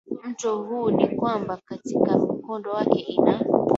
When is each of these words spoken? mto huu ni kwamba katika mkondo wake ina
mto 0.29 0.63
huu 0.63 0.91
ni 0.91 1.07
kwamba 1.07 1.57
katika 1.65 2.17
mkondo 2.17 2.71
wake 2.71 2.99
ina 2.99 3.45